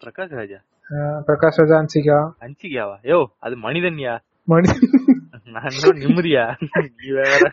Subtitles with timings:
[0.00, 0.58] பிரகாஷ் ராஜா
[1.28, 4.14] பிரகாஷ் ராஜா அன்சிகா அன்சிகாவா யோ அது மனிதன்யா
[4.48, 4.92] மனிதன்
[5.54, 6.44] நான் நிம்மதியா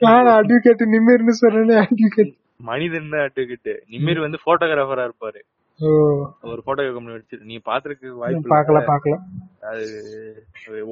[0.06, 2.34] நான் அட்வொகேட் நிமிர்னு சொன்னேன் அட்வொகேட்
[2.70, 5.40] மனிதன் தான் அட்டுக்கிட்டு நிமிர் வந்து போட்டோகிராஃபரா இருப்பாரு.
[6.44, 8.80] ஒரு போட்டோ கம்பெனி வச்சு நீ பாத்துருக்கு வாய்ப்பு பாக்கல.
[8.92, 9.16] பாக்கல.
[9.70, 9.86] அது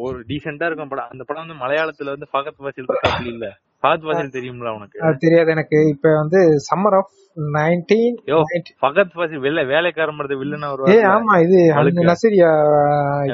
[0.05, 1.11] ஒரு டீசெண்டா இருக்கும் படம்.
[1.13, 3.47] அந்த படம் வந்து மலையாளத்துல வந்து வாசில் இருக்காப்ல இல்ல.
[3.83, 4.97] ஃபகத் வாசில் தெரியும்ல உனக்கு?
[5.19, 5.77] தெரியாது எனக்கு.
[5.89, 7.11] இப்ப வந்து சம்மர் ஆஃப்
[7.53, 8.39] நைன்டீன் யோ
[8.81, 11.59] ஃபகத் வாசில் வெள்ள வேலைக்காரன் படத்தை வில்லனா ஏ வருவாரு ஆமா இது.
[12.09, 12.49] நசீரியா.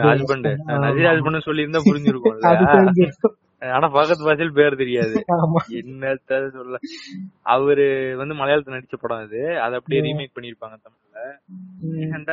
[0.06, 0.50] ஹஸ்பண்ட்.
[0.68, 0.80] ஆமா.
[0.86, 2.38] நசீர் ஹஸ்பண்ட் சொல்லி இருந்தா புரிஞ்சிருக்கும்.
[3.76, 5.14] ஆனா ஃபகத் வாசில் பேர் தெரியாது.
[5.81, 6.76] என்னத்த சொல்ல.
[7.56, 7.86] அவரு
[8.17, 9.42] வந்து மலையாளத்துல நடிச்ச படம் அது.
[9.59, 11.23] அதை அப்படியே ரீமேக் பண்ணிருப்பாங்க தமிழ்ல.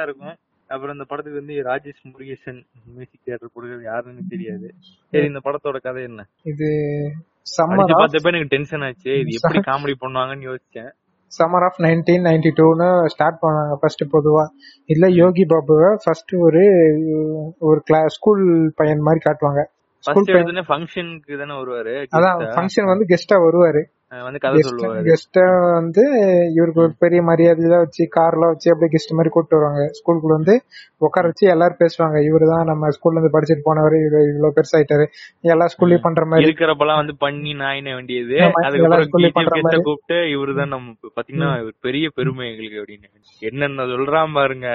[0.02, 0.36] இருக்கும்.
[0.72, 2.60] அப்புறம் இந்த படத்துக்கு வந்து ராஜேஷ் முருகேசன்
[2.96, 4.68] மியூசிக் தியேட்டர் கொடுக்கறது யாருன்னு தெரியாது.
[5.12, 6.24] சரி இந்த படத்தோட கதை என்ன?
[6.52, 6.68] இது
[7.56, 9.10] சம்மர் பார்த்தப்ப எனக்கு டென்ஷன் ஆச்சு.
[9.22, 10.90] இது எப்படி காமெடி பண்ணுவாங்கன்னு யோசிச்சேன்.
[11.32, 14.44] சம்மர் ஆஃப் நைன்டீன் நைன்டி டூன்னு ஸ்டார்ட் பண்ணாங்க ஃபர்ஸ்ட் பொதுவா.
[14.90, 16.64] இதுல யோகி பாபுவை ஃபர்ஸ்ட் ஒரு
[17.68, 18.44] ஒரு கிளாஸ் ஸ்கூல்
[18.80, 19.62] பையன் மாதிரி காட்டுவாங்க.
[20.04, 22.40] ஸ்கூல் பையன் ஃபங்க்ஷனுக்கு தானே வருவாரு அதான்.
[22.56, 23.82] ஃபங்க்ஷன் வந்து கெஸ்டா வருவாரு.
[24.22, 25.04] வந்து கதை சொல்லுவாரு.
[25.04, 26.04] கெஸ்டா வந்து
[26.54, 29.90] இவருக்கு ஒரு பெரிய மரியாதையெல்லாம் வச்சு கார்லாம் வச்சு அப்படியே கெஸ்ட் மாதிரி கூப்பிட்டு வருவாங்க.
[29.98, 30.62] ஸ்கூலுக்குள்ள வந்து
[30.98, 32.18] உட்கார வச்சு எல்லாரும் பேசுவாங்க.
[32.28, 35.06] இவரு தான் நம்ம ஸ்கூல்ல இருந்து படிச்சுட்டு போனவர் இவரு இவ்வளவு பெருசாயிட்டாரு.
[35.40, 36.50] எல்லா ஸ்கூல்லயும் பண்ற மாதிரி.
[36.50, 38.40] இருக்கிறப்பெல்லாம் வந்து பண்ணி நாயின வேண்டியது.
[38.40, 39.82] அதுக்கப்புறம்.
[39.82, 43.10] கூப்பிட்டு இவருதான் நம்ம பாத்தீங்கன்னா இவர் பெரிய பெருமை எங்களுக்கு அப்படின்னு.
[43.38, 44.68] என்னென்ன சொல்றான் பாருங்க.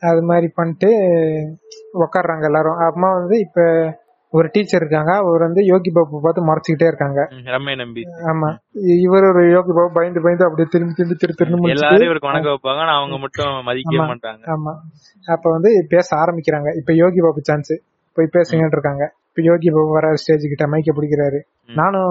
[0.00, 0.88] அது மாதிரி பண்ணிட்டு
[1.94, 2.76] உக்காடுறாங்க எல்லாரும்.
[2.76, 3.62] அப்புறமா வந்து இப்ப
[4.34, 5.12] ஒரு டீச்சர் இருக்காங்க.
[5.22, 7.20] அவர் வந்து யோகி பாபு பார்த்து மறைச்சுக்கிட்டே இருக்காங்க.
[7.54, 8.02] ரம்யா நம்பி.
[8.32, 8.48] ஆமா.
[9.06, 12.84] இவர் ஒரு யோகி பாபு பயந்து பயந்து அப்படியே திரும்பி திரும்பி திரு திரும்ப எல்லாரும் இவருக்கு வணக்கம் வைப்பாங்க.
[12.98, 14.08] அவங்க மட்டும் மதிக்கவே ஆமா.
[14.12, 14.42] மாட்டாங்க.
[14.46, 14.72] ஆமா.
[15.26, 16.70] அப்ப வந்து பேச ஆரம்பிக்கிறாங்க.
[16.76, 17.74] இப்ப யோகி பாபு சான்ஸ்
[18.16, 19.04] போய் பேசுங்கன்னு இருக்காங்க.
[19.28, 21.38] இப்ப யோகி பாபு வர ஸ்டேஜ் கிட்ட மைக்க பிடிக்கிறாரு.
[21.74, 22.10] நானும்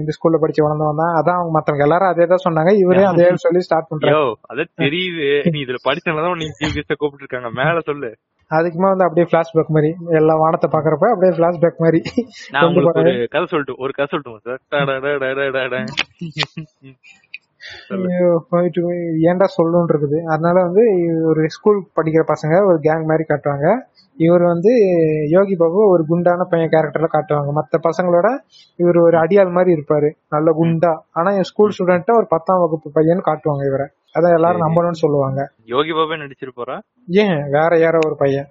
[0.00, 1.82] இந்த ஸ்கூல்ல படிச்சு வளர்ந்தவன் தான் அதான் அவங்க மத்தவங்க.
[1.82, 2.72] எல்லாரும் அதே தான் சொன்னாங்க.
[2.82, 4.12] இவரே அதே சொல்லி ஸ்டார்ட் பண்றாரு.
[4.14, 5.28] யோ அத தெரியுது.
[5.50, 6.48] நீ இதுல படிச்சனாலதான் நீ
[6.94, 8.10] கூப்பிட்டு இருக்காங்க மேல சொல்லு.
[8.50, 12.02] அதுக்குமே வந்து அப்படியே பிளாஷ்பேக் மாதிரி எல்லா வானத்தை பாக்குறப்ப அப்படியே பிளாஷ்பேக் மாதிரி
[12.50, 14.38] நான் உங்களுக்கு ஒரு கதை சொல்லிட்டு ஒரு கதை சொல்லட்டுமா
[19.30, 20.22] ஏன்டா சொல்லணும்னு இருக்குது.
[20.22, 20.82] அதனால வந்து
[21.24, 23.78] ஒரு ஸ்கூல் படிக்கிற பசங்க ஒரு கேங் மாதிரி காட்டுவாங்க.
[24.16, 24.70] இவர் வந்து
[25.28, 27.60] யோகி பாபு ஒரு குண்டான பையன் கேரக்டர்ல காட்டுவாங்க.
[27.60, 28.38] மத்த பசங்களோட
[28.76, 30.10] இவர் ஒரு அடியாள் மாதிரி இருப்பாரு.
[30.28, 30.98] நல்ல குண்டா.
[31.12, 33.86] ஆனா என் ஸ்கூல் ஸ்டூடெண்ட்டா ஒரு பத்தாம் வகுப்பு பையன் காட்டுவாங்க இவரை.
[34.18, 35.52] அதான் எல்லாரும் நம்பணும்னு சொல்லுவாங்க.
[35.64, 36.78] யோகி பாபே நடிச்சிருப்பாரா?
[37.06, 37.50] ஏன்?
[37.50, 38.46] வேற யாரோ ஒரு பையன்.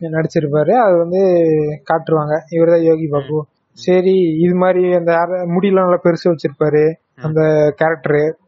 [0.00, 0.72] நடிச்சிருப்பாரு.
[0.72, 1.42] அது வந்து
[1.90, 3.46] காட்டுருவாங்க இவர்தான் யோகி பாபு.
[3.72, 5.12] சரி இது மாதிரி அந்த
[5.58, 6.92] முடியெல்லாம் நல்லா பெருசு வச்சிருப்பாரு.
[7.22, 7.40] அந்த
[7.80, 8.40] கேரக்டரு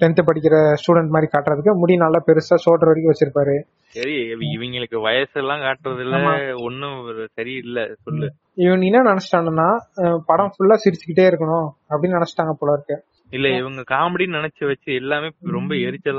[0.00, 3.62] டென்த் படிக்கிற ஸ்டூடெண்ட் மாதிரி காட்டுறதுக்கு முடி நல்லா பெருசா ஷோல்டர் வரைக்கும் வச்சிருப்பாரு.
[3.76, 6.90] சரி இவ- இவங்களுக்கு வயசெல்லாம் காட்டுறதுல ஒண்ணும்
[7.36, 7.94] சரியில்ல.
[7.94, 8.32] சொல்லு.
[8.54, 9.78] இவன் என்ன நினைச்சிட்டாங்கன்னா
[10.26, 13.04] படம் ஃபுல்லா சிரிச்சுக்கிட்டே இருக்கணும் அப்படின்னு நினைச்சிட்டாங்க போல இருக்கு.
[13.32, 15.76] இல்ல இவங்க காமெடின்னு நினைச்சு வச்சு எல்லாமே ரொம்ப.
[15.76, 16.10] இருக்கு.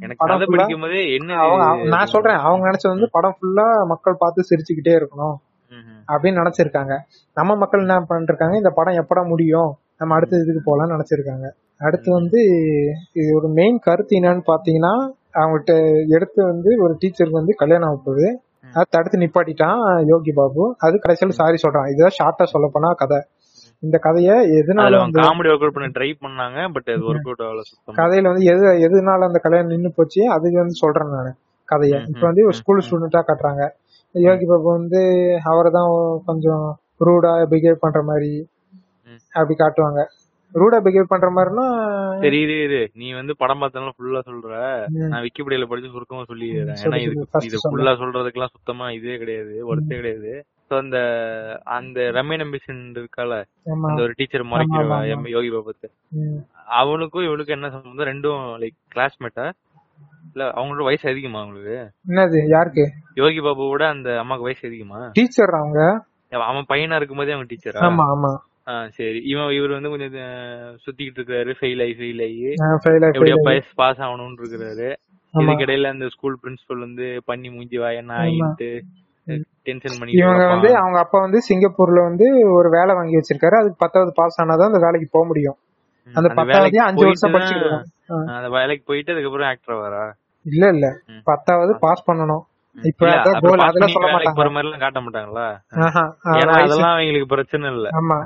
[0.00, 1.38] எனக்கு கதை படிக்கும் போதே என்ன
[1.84, 5.36] நான் சொல்றேன் அவங்க நினைச்சது வந்து படம் ஃபுல்லா மக்கள் பார்த்து சிரிச்சுக்கிட்டே இருக்கணும்.
[6.12, 6.94] அப்படின்னு நினைச்சிருக்காங்க.
[7.34, 11.46] நம்ம மக்கள் என்ன பண்ணிருக்காங்க இந்த படம் எப்படா முடியும் நம்ம அடுத்த இதுக்கு போலாம்னு நினைச்சிருக்காங்க.
[11.78, 12.40] அடுத்து வந்து
[13.12, 14.94] இது ஒரு மெயின் கருத்து என்னன்னு பாத்தீங்கன்னா
[15.34, 15.72] அவங்ககிட்ட
[16.08, 18.28] எடுத்து வந்து ஒரு டீச்சருக்கு வந்து கல்யாணம் ஆக போகுது
[18.72, 20.62] அது தடுத்து நிப்பாட்டிட்டான் யோகி பாபு.
[20.78, 21.88] அது கடைசியில் சாரி சொல்றான்.
[21.92, 23.18] இதுதான் ஷார்ட்டா சொல்ல போனா கதை.
[23.84, 27.96] இந்த கதைய எதனால காமெடி ஒர்க் அவுட் பண்ண ட்ரை பண்ணாங்க பட் அது ஒர்க் அவுட் ஆகல சுத்தமா.
[28.00, 31.30] கதையில வந்து எது எதனால அந்த கல்யாணம் நின்னு போச்சு அது வந்து சொல்றேன் நான்
[31.68, 31.98] கதைய.
[32.12, 32.84] இப்ப வந்து ஒரு ஸ்கூல்.
[32.86, 33.64] ஸ்டூடெண்டா காட்டுறாங்க.
[34.14, 35.00] யோகி பாபு வந்து
[35.52, 35.88] அவரை தான்
[36.28, 36.64] கொஞ்சம்
[37.06, 38.32] ரூடா பிஹேவ் பண்ற மாதிரி.
[39.38, 40.02] அப்படி காட்டுவாங்க.
[40.54, 41.64] ரூடா பிஹேவ் பண்ற மாதிரினா
[42.24, 42.80] சரி இரு இரு.
[43.00, 44.50] நீ வந்து படம் பார்த்தாலும் ஃபுல்லா சொல்ற.
[45.12, 46.78] நான் விக்கிபீடியால படிச்சு சுருக்கமா சொல்லிடுறேன்.
[46.84, 47.62] ஏன்னா இதுக்கு இது.
[47.64, 50.32] ஃபுல்லா சொல்றதுக்கெல்லாம் சுத்தமா இதே கிடையாது ஒருத்தே கிடையாது.
[50.70, 50.98] சோ அந்த
[51.74, 53.32] அந்த ரம்ய நம்பிஷன் இருக்கால
[53.86, 54.98] அந்த ஒரு டீச்சர் முறைக்கிறவா
[55.34, 55.88] யோகி பாபத்து.
[56.78, 58.08] அவனுக்கும் இவனுக்கும் என்ன சம்பந்தம்?
[58.12, 59.46] ரெண்டும் லைக் கிளாஸ்மேட்டா
[60.30, 61.76] இல்ல அவங்களோட வயசு அதிகமா அவங்களுக்கு?
[62.08, 62.84] என்னது யாருக்கு?
[63.14, 65.00] யோகி பாபுவோட அந்த அம்மாக்கு வயசு அதிகமா?
[65.18, 65.80] டீச்சர் அவங்க?
[66.48, 68.32] அவன் பையனா இருக்கும்போதே அவன் டீச்சரா ஆமா ஆமா.
[68.96, 69.18] சரி.
[69.30, 70.14] இவன் இவர் வந்து கொஞ்சம்
[70.84, 71.50] சுத்திக்கிட்டு இருக்காரு.
[71.58, 72.44] ஃபெயில் ஆகி ஃபெயில் ஆகி.
[73.10, 73.36] எப்படியோ
[73.80, 74.88] பாஸ் ஆகணும்னு இருக்காரு
[75.34, 75.42] ஆமா.
[75.42, 78.70] இதுக்கிடையில அந்த ஸ்கூல் பிரின்சிபல் வந்து பண்ணி மூஞ்சி வாயன்னா ஆயிட்டு
[79.66, 83.56] டென்ஷன் பண்ணி இவங்க வந்து அவங்க அப்பா வந்து சிங்கப்பூர்ல வந்து ஒரு வேலை வாங்கி வச்சிருக்காரு.
[83.58, 85.56] அதுக்கு பத்தாவது பாஸ் ஆனாதான் அந்த வேலைக்கு போக முடியும்.
[86.14, 87.36] அந்த பத்தாவது அஞ்சு வருஷம்.
[88.34, 90.04] அந்த வேலைக்கு போயிட்டு அதுக்கப்புறம் ஆக்டர் வரா?
[90.46, 90.86] இல்ல இல்ல.
[91.24, 92.42] பத்தாவது பாஸ் பண்ணணும்.
[92.76, 94.36] இப்ப அதெல்லாம் சொல்ல மாட்டாங்க.
[94.36, 95.46] போற மாதிரி எல்லாம் காட்ட மாட்டாங்களா?
[96.58, 97.88] அதெல்லாம் அவங்களுக்கு பிரச்சனை இல்ல.
[98.00, 98.18] ஆமா.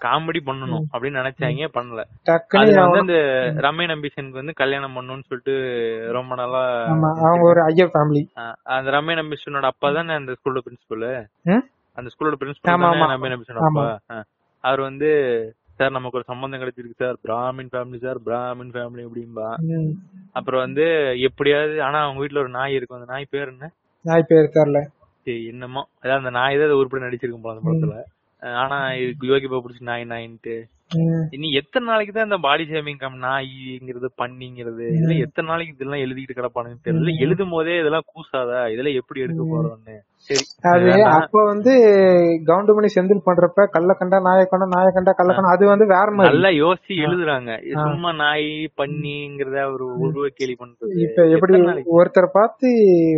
[0.00, 2.00] காமெடி பண்ணணும் அப்படின்னு நினைச்சாங்க பண்ணல.
[2.60, 5.54] அது வந்து அந்த ரம்யன் அம்பிஷனுக்கு வந்து கல்யாணம் பண்ணணும்னு சொல்லிட்டு
[6.12, 6.62] ரொம்ப நாளா
[7.22, 8.22] அவங்க ஒரு ஐயர் ஃபேமிலி
[8.76, 11.06] அந்த ரம்யன் அம்பிஷனோட அப்பா தானே அந்த ஸ்கூலோட பிரின்சிபல்?
[11.98, 12.72] அந்த ஸ்கூலோட பிரின்சிபல்.
[13.14, 13.86] ரம்யன் அம்பிஷனோட அப்பா?
[14.64, 15.08] அவர் வந்து
[15.78, 17.16] சார் நமக்கு ஒரு சம்பந்தம் கிடைச்சிருக்கு sir.
[17.24, 19.48] Brahmin family sir Brahmin family அப்படிம்பா.
[19.70, 19.90] ம்.
[20.32, 20.84] அப்புறம் வந்து
[21.20, 23.00] எப்படியாவது ஆனா அவங்க வீட்ல ஒரு நாய் இருக்கும்.
[23.00, 23.68] அந்த நாய் பேர் என்ன?
[24.04, 24.80] நாய் பேர் தெரியல.
[25.46, 25.82] என்னமோ.
[26.00, 27.96] அதாவது அந்த நாய் தான் உருப்படி நடிச்சிருக்கும் போல அந்த படத்துல.
[28.62, 30.56] ஆனா இதுக்கு யோகி பாபு பிடிச்சி நாய் நாயின்ட்டு.
[31.30, 36.38] இனி எத்தனை நாளைக்கு தான் இந்த பாடி ஷேமிங் கம் நாய்ங்கிறது பண்ணிங்கிறது இதெல்லாம் எத்தனை நாளைக்கு இதெல்லாம் எழுதிட்டு
[36.38, 37.14] கிடப்பானுன்னு தெரியல.
[37.18, 38.60] எழுதும் போதே இதெல்லாம் கூசாதா?
[38.68, 39.96] இதெல்லாம் எப்படி எடுக்க போறோம்னு
[40.62, 41.02] அது.
[41.04, 41.72] அப்ப வந்து
[42.46, 46.30] கவுண்டமணி செந்தில் பண்றப்ப கள்ள கண்டா நாய கண்டா நாய கண்டா கள்ள கண்டா அது வந்து வேற மாதிரி.
[46.32, 47.50] நல்லா யோசிச்சு எழுதுறாங்க.
[47.72, 50.90] சும்மா நாய் பண்ணிங்கிறத ஒரு உருவ கேலி பண்றது.
[50.96, 51.60] இப்ப எப்படி?
[51.98, 52.68] ஒருத்தரை பார்த்து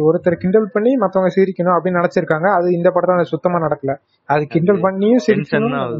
[0.08, 2.54] ஒருத்தர் கிண்டல் பண்ணி மத்தவங்க சிரிக்கணும் அப்படின்னு நினைச்சிருக்காங்க.
[2.54, 3.94] அது இந்த படத்துல சுத்தமா நடக்கல.
[4.28, 5.24] அது கிண்டல் பண்ணியும்.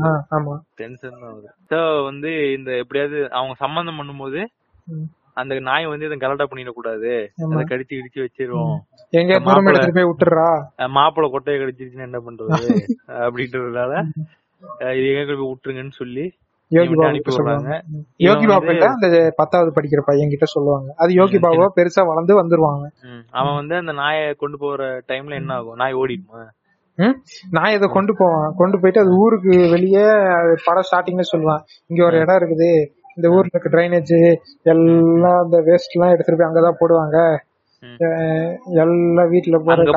[0.02, 0.56] ஆ, ஆமா.
[0.74, 4.40] டென்ஷன் தான் வந்து இந்த எப்படியாவது அவங்க சம்பந்தம் பண்ணும்போது.
[5.40, 7.12] அந்த நாய் வந்து இதை கலட்டா பண்ணிடக்கூடாது.
[7.52, 8.74] அதை கடிச்சு கிடிச்சு வச்சிரும்
[9.20, 9.38] எங்க
[9.96, 10.48] போய் விட்டுறா
[10.98, 12.68] மாப்பிள்ளை கொட்டையை கடிச்சிருச்சுன்னா என்ன பண்றது?
[13.26, 14.02] அப்படின்றதுனால
[14.98, 16.26] இது எங்க போய் விட்டுருங்கன்னு சொல்லி
[16.70, 17.74] யோகி பாபு சொல்லுவாங்க.
[18.26, 20.88] யோகி பாபு அந்த பத்தாவது படிக்கிற பையன் கிட்ட சொல்லுவாங்க.
[21.02, 22.86] அது யோகி பாபுவா பெருசா வளர்ந்து வந்துருவாங்க.
[23.38, 25.78] அவன் வந்து அந்த நாயை கொண்டு போற டைம்ல என்ன ஆகும்?
[25.82, 26.42] நாய் ஓடிடுமா?
[27.56, 28.52] நான் இதை கொண்டு போவான்.
[28.60, 30.04] கொண்டு போயிட்டு அது ஊருக்கு வெளியே
[30.66, 31.62] படம் ஸ்டார்டிங்ல சொல்லுவான்.
[31.90, 32.70] இங்க ஒரு இடம் இருக்குது.
[33.18, 34.14] இந்த ஊர்ல இருக்க ட்ரைனேஜ்
[34.74, 37.18] எல்லாம் இந்த வேஸ்ட் எல்லாம் எடுத்துட்டு போய் அங்கதான் போடுவாங்க.
[38.82, 39.92] எல்லாம் வீட்டுல போற அந்த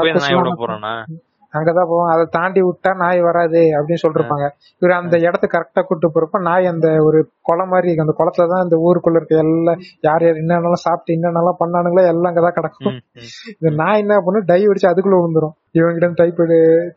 [1.54, 4.46] அங்கதான் போவான் அதை தாண்டி விட்டா நாய் வராது அப்படின்னு சொல்லிருப்பாங்க.
[4.80, 9.20] இவர் அந்த இடத்துக்கு கரெக்டா கூட்டு போறப்ப நாய் அந்த ஒரு குளம் மாதிரி அந்த குளத்துலதான் இந்த ஊருக்குள்ள
[9.20, 12.98] இருக்க எல்லாம் யார் யார் என்னென்னலாம் சாப்பிட்டு என்னென்னலாம் பண்ணானுங்களோ எல்லாம் அங்கதான் கிடக்கும்.
[13.60, 14.48] இந்த நாய் என்ன பண்ணும்?
[14.52, 15.56] டை அடிச்சு அதுக்குள்ள விழுந்துரும்.
[15.76, 16.40] இவங்கிட்ட டைப்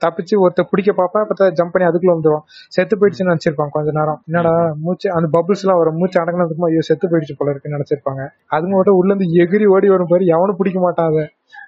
[0.05, 2.45] தப்பிச்சு ஒருத்தர் பிடிக்க பாப்பா பார்த்தா ஜம்ப் பண்ணி அதுக்குள்ள வந்துரும்
[2.77, 4.19] செத்து போயிடுச்சுன்னு நினைச்சிருப்பாங்க கொஞ்ச நேரம்.
[4.29, 4.53] என்னடா
[4.85, 8.23] மூச்சு அந்த பபிள்ஸ் எல்லாம் வரும் மூச்சு அடங்கினதுக்குமா ஐயோ செத்து போயிடுச்சு போல இருக்குன்னு நினைச்சிருப்பாங்க.
[8.57, 11.25] அது மட்டும் உள்ள இருந்து எகிரி ஓடி வரும் பாரு எவனும் பிடிக்க மாட்டான் அதை.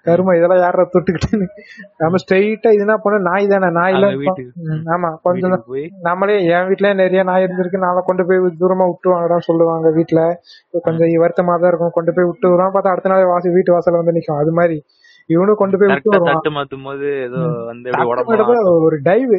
[0.07, 1.47] கருமா இதெல்லாம் யாரா தொட்டுக்கிட்டு
[2.03, 4.53] நம்ம ஸ்ட்ரெயிட்டா இது என்ன பண்ண நாய் தானே நாய் அங்க எல்லாம் வீட்டுக்கு.
[4.67, 5.55] ம், ஆமா கொஞ்சம்
[6.09, 10.21] நம்மளே என் வீட்லயே நிறைய நாய் இருந்திருக்கு நாளை கொண்டு போய் தூரமா விட்டுருவாங்கடான்னு சொல்லுவாங்க வீட்டுல.
[10.87, 14.17] கொஞ்சம் வருத்தமா தான் இருக்கும் கொண்டு போய் விட்டு வருவான் பார்த்தா அடுத்த நாள் வாசி வீட்டு வாசல்ல வந்து
[14.19, 14.41] நிக்கும்.
[14.43, 14.79] அது மாதிரி.
[15.29, 17.91] இவனும் கொண்டு போய் விட்டு தட்டு மாத்தும் போது ஏதோ வந்து
[18.81, 19.35] ஒரு டைவ்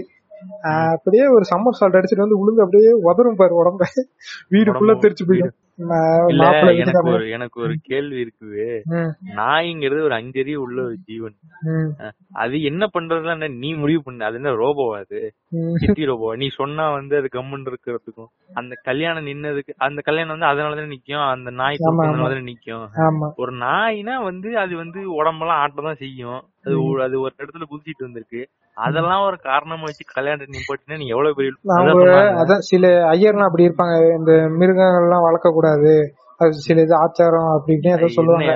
[0.97, 3.81] அப்படியே ஒரு சம்மர் சால்ட் அடிச்சிட்டு வந்து உளுந்து அப்படியே உதரும் பாரு உடம்ப.
[4.51, 5.55] வீடுக்குள்ள உடம்பு தெரிச்சு போயிடும்.
[6.77, 7.11] எனக்கு.
[7.11, 8.81] ஒரு எனக்கு ஒரு கேள்வி இருக்குது.
[9.35, 11.33] நாய்ங்கிறது ஒரு அஞ்சறிவு உள்ள ஒரு ஜீவன்.
[12.33, 14.25] அது என்ன பண்றதுலாம் நீ முடிவு பண்ணு.
[14.25, 15.33] அது என்ன ரோபோவா அது.
[15.75, 16.35] சிட்டி ரோபோ.
[16.35, 21.29] நீ சொன்னா வந்து அது கம்முன்னு இருக்கிறதுக்கும் அந்த கல்யாணம் நின்னதுக்கு அந்த கல்யாணம் வந்து அதனாலதானே நிக்கும்.
[21.29, 21.75] அந்த நாய்.
[21.77, 22.87] அதனாலதானே நிக்கும்.
[23.35, 26.43] ஒரு நாய்னா வந்து அது வந்து உடம்பெல்லாம் ஆட்டதான் செய்யும்.
[26.67, 28.41] அது ஒரு- அது ஒரு இடத்துல குதிச்சிட்டு வந்திருக்கு
[28.77, 32.39] அதெல்லாம் ஒரு காரணமா வச்சு கல்யாணத்தை நிப்பாட்டினா நீ எவ்வளவு பெரிய அதான் அவங்க சொன்னாங்க.
[32.41, 33.95] அதான் சில ஐயர்லாம் அப்படி இருப்பாங்க.
[34.19, 35.93] இந்த மிருகங்கள் எல்லாம் வளர்க்க கூடாது
[36.65, 38.51] சில இது ஆச்சாரம் அப்படி இப்படின்னு ஏதோ சொல்லுவாங்க.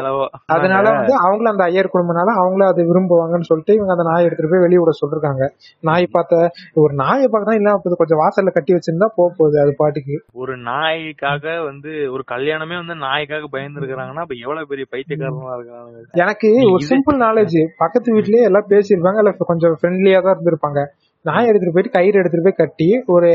[0.55, 4.63] அதனால வந்து அவங்களும் அந்த ஐயர் குடும்பம்னால அவங்களும் அதை விரும்புவாங்கன்னு சொல்லிட்டு இவங்க அந்த நாயை எடுத்துட்டு போய்
[4.65, 5.43] வெளிய விட சொல்லிருக்காங்க.
[5.89, 6.41] நாய் பார்த்த
[6.83, 7.27] ஒரு நாயை
[7.59, 7.99] இல்லாம போகுது.
[8.01, 10.17] கொஞ்சம் வாசல்ல கட்டி வச்சிருந்தா போக போகுது அது பாட்டுக்கு.
[10.33, 16.05] ஒரு நாய்க்காக வந்து ஒரு கல்யாணமே வந்து நாய்க்காக பயந்து இருக்கிறாங்கன்னா அப்ப எவ்வளவு பெரிய பைத்தியக்காரனா இருக்காங்க?
[16.23, 19.21] எனக்கு ஒரு சிம்பிள் நாலேஜ் பக்கத்து வீட்லயே எல்லாம் பேசியிருப்பாங்க.
[19.23, 20.81] இல்ல கொஞ்சம் ஃப்ரெண்ட்லியா தான் இருந்திருப்பாங்க.
[21.25, 23.29] நாயை எடுத்துட்டு போயிட்டு கயிறு எடுத்துட்டு போய் கட்டி ஒரு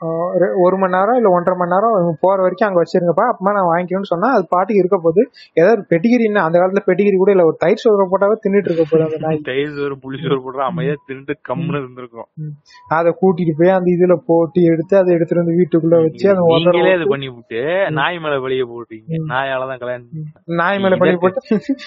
[0.00, 3.24] ஒரு- மணி நேரம் இல்ல ஒன்றரை மணி நேரம் போற வரைக்கும் அங்க வச்சிருங்கப்பா.
[3.30, 5.20] அப்பமா நான் வாங்கிக்கணும்னு சொன்னா அது பாட்டுக்கு இருக்க போது
[5.54, 7.44] ஏதாவது பெட்டிகிரி என்ன அந்த காலத்துல பெட்டிகிரி கூட இல்ல.
[7.44, 9.40] ஒரு தயிர் சோறு போட்டாவே தின்னுட்டு இருக்க போகுது அந்த நாய்.
[9.42, 12.28] தயிர் சோறு புளி சோறு போடுற அமைதியா தின்னுட்டு கம்முன்னு இருந்திருக்கும்.
[12.88, 17.08] அதை கூட்டிட்டு போய் அந்த இதுல போட்டு எடுத்து அதை எடுத்துட்டு வந்து வீட்டுக்குள்ள வச்சு அதை நீங்களே இது
[17.08, 17.60] பண்ணி விட்டு
[17.90, 20.24] நாய் மேல வெளிய போட்டீங்க நாயாலதான் கல்யாணம்
[20.56, 21.40] நாய் மேல படிய போட்டு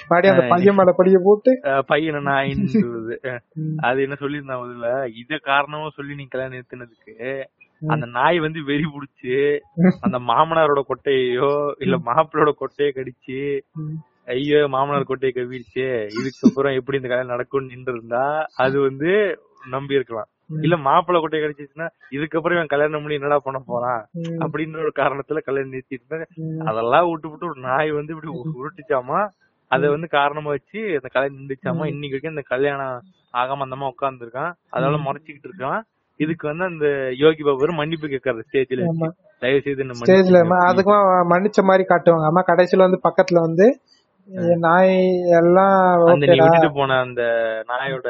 [0.08, 1.52] மறுபடியும் அந்த பையன் மேல படிய போட்டு.
[1.88, 3.16] பையனை நாயின்னு சொல்லுது.
[3.82, 4.90] அது என்ன சொல்லியிருந்தான் முதல்ல?
[5.16, 7.16] இத காரணமா சொல்லி நீ கல்யாணம் நிறுத்தினதுக்கு.
[7.88, 9.36] அந்த நாய் வந்து வெறி புடிச்சு
[10.02, 13.40] அந்த மாமனாரோட கொட்டையோ இல்ல மாப்பிளோட கொட்டையை கடிச்சு.
[14.28, 15.86] ஐயோ மாமனார் கொட்டையை கவிடுச்சு
[16.18, 18.24] இதுக்கப்புறம் எப்படி இந்த கல்யாணம் நடக்கும்னு நின்று இருந்தா
[18.58, 19.12] அது வந்து
[19.68, 20.30] நம்பி இருக்கலாம்.
[20.64, 24.02] இல்ல மாப்பிள்ளை கொட்டையை கடிச்சிச்சுன்னா இதுக்கப்புறம் இவன் கல்யாணம் பண்ணி என்னடா பண்ண போறான்.
[24.44, 26.18] அப்படின்ற ஒரு காரணத்துல கல்யாணம் நிறுத்திட்டு.
[26.68, 29.20] அதெல்லாம் விட்டு விட்டு ஒரு நாய் வந்து இப்படி உருட்டுச்சாமா
[29.72, 32.96] அத வந்து காரணமா வச்சு அந்த கல்யாணம் நின்றுச்சாமா இன்னைக்கு வரைக்கும் இந்த கல்யாணம்
[33.34, 34.54] ஆகாம அந்த அம்மா உட்கார்ந்துருக்கான்.
[34.70, 35.82] அதனால முறைச்சுக்கிட்டு இருக்கான்.
[36.20, 36.86] இதுக்கு வந்து அந்த
[37.18, 38.86] யோகி பாபு மன்னிப்பு கேட்கறது ஸ்டேஜ்ல.
[39.42, 40.40] தயவு செய்து ஸ்டேஜ்ல.
[40.70, 42.28] அதுக்கும் மன்னிச்ச மாதிரி காட்டுவாங்க.
[42.30, 43.68] அம்மா கடைசியில வந்து பக்கத்துல வந்து
[44.60, 44.98] நாய்
[45.38, 45.70] எல்லாம்
[46.74, 47.22] போன அந்த
[47.70, 48.08] நாயோட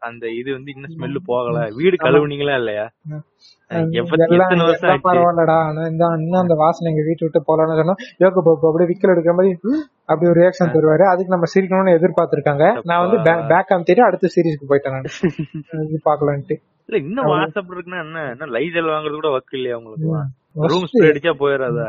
[0.00, 1.58] அந்த இது வந்து இன்னும் ஸ்மெல்லு போகல.
[1.76, 2.84] வீடு கழுவுனீங்களா இல்லையா?
[5.04, 5.58] பரவாயில்லடா.
[5.90, 9.52] இன்னும் அந்த வாசனை எங்க வீட்டு விட்டு போலான்னு சொன்னா யோக பாபு அப்படியே விக்கல் எடுக்கிற மாதிரி
[10.04, 11.04] அப்படி ஒரு ரியாக்ஷன் தருவாரு.
[11.12, 12.64] அதுக்கு நம்ம சிரிக்கணும்னு எதிர்பார்த்திருக்காங்க.
[12.82, 13.18] நான் வந்து
[13.50, 15.10] பேக் காமிச்சிட்டு அடுத்த சீரிஸ்க்கு போயிட்டேன் நான்.
[16.08, 16.56] பாக்கலான்ட்டு
[16.88, 18.18] இல்ல இன்னும் வாட்ஸ்அப் இருக்குன்னா என்ன?
[18.32, 20.08] என்ன லைசல் வாங்குறது கூட வக்கு இல்லையா உங்களுக்கு?
[20.72, 21.86] ரூம் ஸ்ப்ரே அடிச்சா போயிடாதா.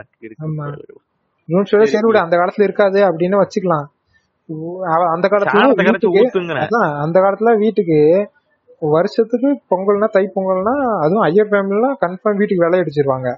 [1.49, 3.85] ரூம் ஸ்டோரே சரி விடு அந்த காலத்துல இருக்காது அப்படின்னு வச்சுக்கலாம்.
[5.15, 7.99] அந்த காலத்துல அந்த காலத்துல வீட்டுக்கு
[8.91, 10.73] வருஷத்துக்கு பொங்கல்னா தை பொங்கல்னா
[11.03, 13.29] அதுவும் ஐயர் ஃபேமிலிலாம் கன்ஃபார்ம் வீட்டுக்கு விலை அடிச்சிருவாங்க.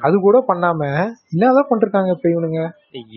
[0.00, 0.80] அது கூட பண்ணாம
[1.32, 2.62] என்னதான் பண்றாங்க இப்ப இவனுங்க?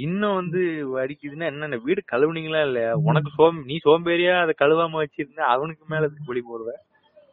[0.04, 0.62] இன்னும் வந்து
[1.04, 2.92] அடிக்குதுன்னா என்ன வீடு கழுவுனீங்களா இல்லையா?
[3.10, 4.36] உனக்கு சோம் நீ சோம்பேறியா?
[4.44, 6.72] அதை கழுவாம வச்சிருந்தா அவனுக்கு மேல அதுக்கு குழி போடுவ?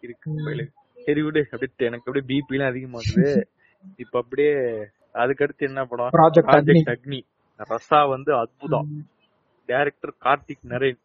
[0.03, 0.31] இருக்கு.
[0.99, 3.27] சரி விடு அப்படியே எனக்கு அப்படியே பிபி எல்லாம் அதிகமாகுது
[3.99, 4.53] இப்ப அப்படியே
[5.15, 6.11] அதுக்கடுத்து என்ன படம்?
[6.11, 7.21] ப்ராஜெக்ட் அக்னி
[7.71, 8.89] ரசா வந்து அற்புதம்.
[9.69, 10.99] டைரக்டர் கார்த்திக் நரேன்.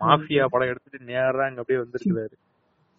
[0.00, 2.34] மாஃபியா படம் எடுத்துட்டு நேரா அங்க அப்படியே வந்திருக்கிறாரு.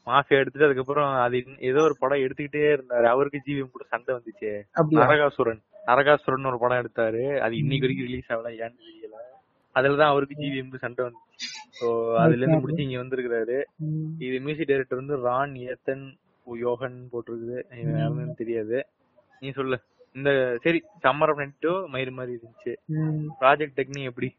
[0.08, 3.04] மாஃபியா எடுத்துட்டு அதுக்கப்புறம் அது ஏதோ ஒரு படம் எடுத்துக்கிட்டே இருந்தாரு.
[3.04, 4.52] அவருக்கு ஜீவியம் கூட சண்டை வந்துச்சு.
[4.92, 5.62] நரகாசுரன்.
[5.88, 7.40] நரகாசுரன் ஒரு படம் எடுத்தாரு.
[7.40, 9.27] அது இன்னைக்கு வரைக்கும் ரிலீஸ் ஆகல ஏன்னு தெரியல.
[9.78, 11.26] அதுலதான் அவருக்கு ஜிவிஎம் சண்டை வந்துச்சு
[11.80, 11.88] சோ
[12.22, 13.58] அதுல இருந்து முடிச்சு இங்க வந்திருக்கிறாரு.
[14.26, 16.06] இது மியூசிக் டைரக்டர் வந்து ரான் ஏத்தன்
[16.48, 17.58] யோகன் போட்டிருக்குது.
[17.82, 18.78] இவன் யாருன்னு தெரியாது.
[19.42, 19.78] நீ சொல்லு.
[20.16, 20.32] இந்த
[20.64, 22.74] சரி சம்மர் நெட்டோ மயிறு மாதிரி இருந்துச்சு.
[23.42, 24.30] ப்ராஜெக்ட் டெக்னி எப்படி?